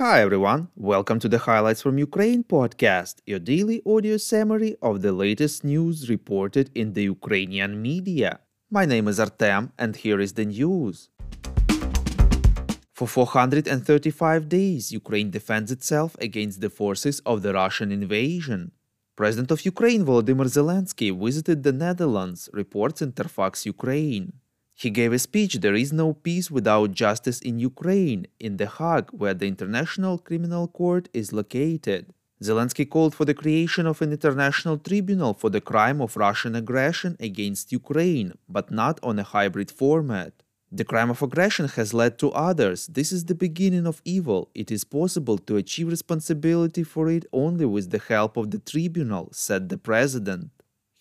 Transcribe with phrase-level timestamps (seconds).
[0.00, 5.12] Hi everyone, welcome to the Highlights from Ukraine podcast, your daily audio summary of the
[5.12, 8.40] latest news reported in the Ukrainian media.
[8.70, 11.10] My name is Artem and here is the news.
[12.94, 18.72] For 435 days, Ukraine defends itself against the forces of the Russian invasion.
[19.16, 24.32] President of Ukraine Volodymyr Zelensky visited the Netherlands, reports Interfax Ukraine.
[24.80, 29.10] He gave a speech There is no peace without justice in Ukraine, in The Hague,
[29.10, 32.02] where the International Criminal Court is located.
[32.42, 37.18] Zelensky called for the creation of an international tribunal for the crime of Russian aggression
[37.20, 40.32] against Ukraine, but not on a hybrid format.
[40.72, 42.86] The crime of aggression has led to others.
[42.86, 44.48] This is the beginning of evil.
[44.54, 49.28] It is possible to achieve responsibility for it only with the help of the tribunal,
[49.32, 50.48] said the president.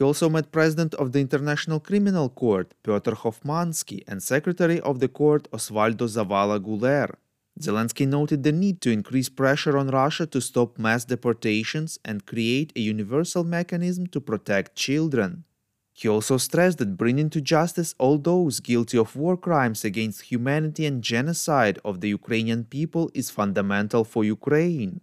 [0.00, 5.08] He also met President of the International Criminal Court Pyotr Hofmansky and Secretary of the
[5.08, 7.18] Court Osvaldo Zavala Giler.
[7.60, 12.72] Zelensky noted the need to increase pressure on Russia to stop mass deportations and create
[12.74, 15.44] a universal mechanism to protect children.
[15.92, 20.86] He also stressed that bringing to justice all those guilty of war crimes against humanity
[20.86, 25.02] and genocide of the Ukrainian people is fundamental for Ukraine.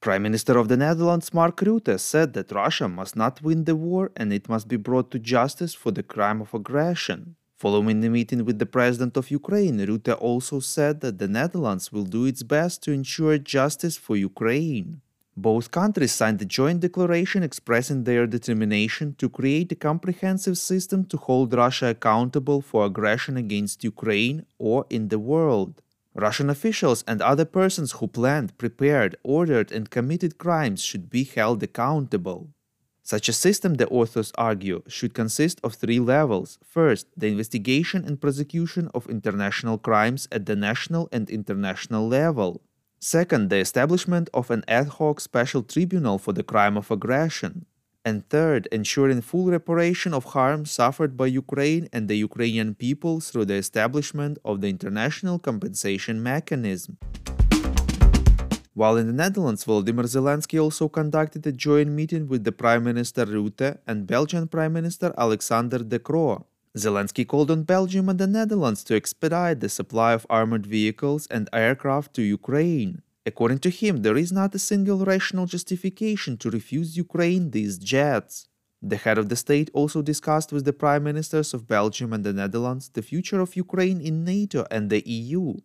[0.00, 4.10] Prime Minister of the Netherlands Mark Rutte said that Russia must not win the war
[4.16, 7.36] and it must be brought to justice for the crime of aggression.
[7.58, 12.04] Following the meeting with the President of Ukraine, Rutte also said that the Netherlands will
[12.06, 15.02] do its best to ensure justice for Ukraine.
[15.36, 21.18] Both countries signed a joint declaration expressing their determination to create a comprehensive system to
[21.18, 25.82] hold Russia accountable for aggression against Ukraine or in the world.
[26.14, 31.62] Russian officials and other persons who planned, prepared, ordered, and committed crimes should be held
[31.62, 32.50] accountable.
[33.02, 36.58] Such a system, the authors argue, should consist of three levels.
[36.64, 42.62] First, the investigation and prosecution of international crimes at the national and international level.
[43.00, 47.66] Second, the establishment of an ad hoc special tribunal for the crime of aggression
[48.04, 53.46] and third, ensuring full reparation of harm suffered by Ukraine and the Ukrainian people through
[53.46, 56.98] the establishment of the international compensation mechanism.
[58.74, 63.26] While in the Netherlands, Volodymyr Zelensky also conducted a joint meeting with the Prime Minister
[63.26, 66.44] Rutte and Belgian Prime Minister Alexander De Croo.
[66.78, 71.50] Zelensky called on Belgium and the Netherlands to expedite the supply of armored vehicles and
[71.52, 73.02] aircraft to Ukraine.
[73.26, 78.48] According to him, there is not a single rational justification to refuse Ukraine these jets.
[78.82, 82.32] The head of the state also discussed with the prime ministers of Belgium and the
[82.32, 85.56] Netherlands the future of Ukraine in NATO and the EU.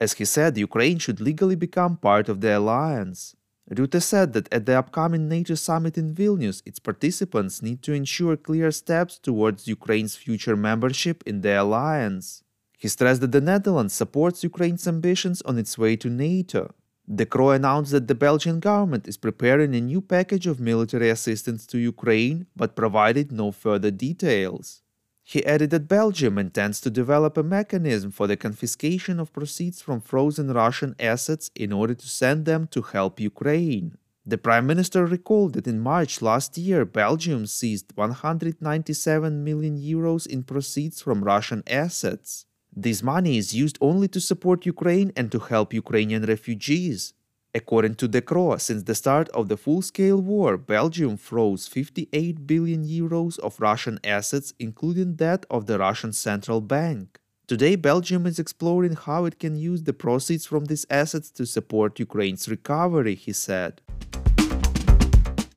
[0.00, 3.36] As he said, Ukraine should legally become part of the alliance.
[3.70, 8.36] Rutte said that at the upcoming NATO summit in Vilnius, its participants need to ensure
[8.36, 12.42] clear steps towards Ukraine's future membership in the alliance.
[12.76, 16.74] He stressed that the Netherlands supports Ukraine's ambitions on its way to NATO.
[17.12, 21.66] De Croo announced that the Belgian government is preparing a new package of military assistance
[21.66, 24.80] to Ukraine, but provided no further details.
[25.22, 30.00] He added that Belgium intends to develop a mechanism for the confiscation of proceeds from
[30.00, 33.96] frozen Russian assets in order to send them to help Ukraine.
[34.26, 40.42] The Prime Minister recalled that in March last year, Belgium seized 197 million euros in
[40.42, 42.46] proceeds from Russian assets.
[42.76, 47.14] This money is used only to support Ukraine and to help Ukrainian refugees.
[47.54, 52.84] According to De Croo, since the start of the full-scale war, Belgium froze 58 billion
[52.84, 57.20] euros of Russian assets, including that of the Russian Central Bank.
[57.46, 62.00] Today, Belgium is exploring how it can use the proceeds from these assets to support
[62.00, 63.82] Ukraine's recovery, he said.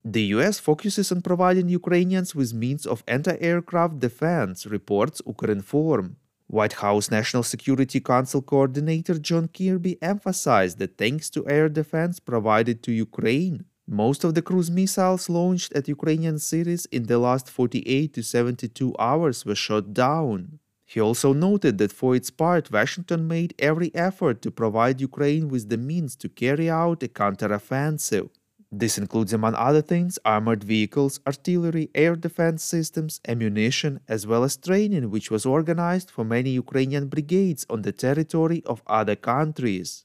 [0.06, 6.18] The US focuses on providing Ukrainians with means of anti-aircraft defense, reports Ukrinform.
[6.48, 12.82] White House National Security Council Coordinator John Kirby emphasized that thanks to air defense provided
[12.84, 18.14] to Ukraine, most of the cruise missiles launched at Ukrainian cities in the last 48
[18.14, 20.60] to 72 hours were shot down.
[20.86, 25.68] He also noted that for its part, Washington made every effort to provide Ukraine with
[25.70, 28.30] the means to carry out a counteroffensive.
[28.72, 34.58] This includes, among other things, armored vehicles, artillery, air defense systems, ammunition, as well as
[34.58, 40.04] training, which was organized for many Ukrainian brigades on the territory of other countries.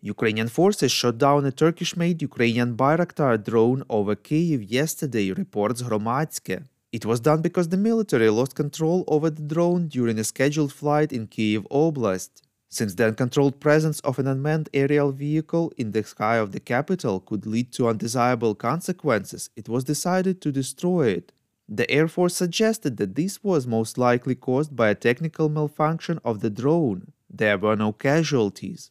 [0.00, 6.62] Ukrainian forces shot down a Turkish-made Ukrainian Bayraktar drone over Kyiv yesterday, reports Hromadske.
[6.92, 11.12] It was done because the military lost control over the drone during a scheduled flight
[11.12, 12.45] in Kyiv Oblast.
[12.76, 17.20] Since the uncontrolled presence of an unmanned aerial vehicle in the sky of the capital
[17.20, 21.32] could lead to undesirable consequences, it was decided to destroy it.
[21.66, 26.40] The Air Force suggested that this was most likely caused by a technical malfunction of
[26.40, 27.12] the drone.
[27.30, 28.90] there were no casualties.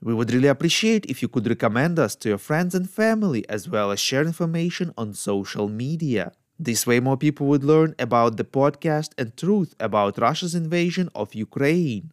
[0.00, 3.68] We would really appreciate if you could recommend us to your friends and family as
[3.68, 6.30] well as share information on social media.
[6.58, 11.34] This way, more people would learn about the podcast and truth about Russia's invasion of
[11.34, 12.12] Ukraine.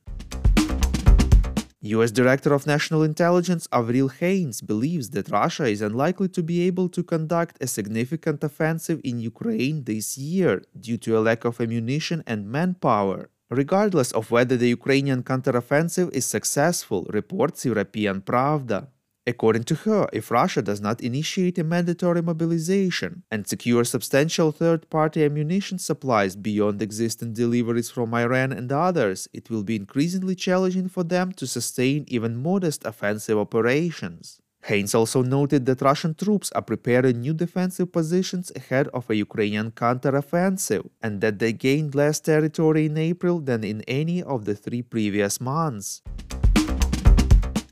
[1.82, 6.90] US Director of National Intelligence Avril Haines believes that Russia is unlikely to be able
[6.90, 12.24] to conduct a significant offensive in Ukraine this year due to a lack of ammunition
[12.28, 13.30] and manpower.
[13.50, 18.88] Regardless of whether the Ukrainian counteroffensive is successful, reports European Pravda.
[19.26, 24.90] According to her, if Russia does not initiate a mandatory mobilization and secure substantial third
[24.90, 30.90] party ammunition supplies beyond existing deliveries from Iran and others, it will be increasingly challenging
[30.90, 34.42] for them to sustain even modest offensive operations.
[34.64, 39.72] Haines also noted that Russian troops are preparing new defensive positions ahead of a Ukrainian
[39.72, 44.82] counteroffensive and that they gained less territory in April than in any of the three
[44.82, 46.02] previous months.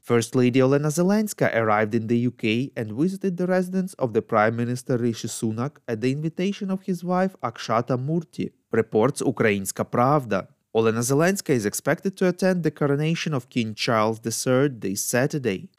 [0.02, 4.56] First Lady Olena Zelenska arrived in the UK and visited the residence of the Prime
[4.56, 10.48] Minister Rishi Sunak at the invitation of his wife Akshata Murty, reports Ukrainska Pravda.
[10.76, 15.70] Olena Zelenska is expected to attend the coronation of King Charles III this Saturday.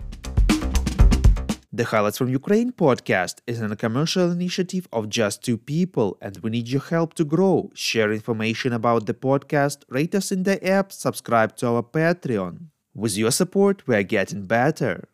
[1.73, 6.51] The Highlights from Ukraine podcast is a commercial initiative of just two people, and we
[6.51, 7.71] need your help to grow.
[7.75, 12.72] Share information about the podcast, rate us in the app, subscribe to our Patreon.
[12.95, 15.09] With your support, we are getting better.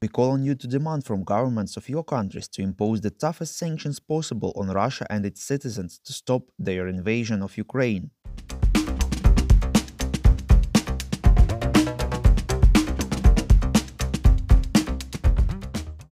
[0.00, 3.58] We call on you to demand from governments of your countries to impose the toughest
[3.58, 8.10] sanctions possible on Russia and its citizens to stop their invasion of Ukraine.